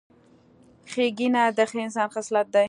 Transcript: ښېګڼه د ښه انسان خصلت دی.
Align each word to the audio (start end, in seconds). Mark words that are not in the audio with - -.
ښېګڼه 0.91 1.43
د 1.57 1.59
ښه 1.69 1.79
انسان 1.85 2.07
خصلت 2.15 2.47
دی. 2.53 2.59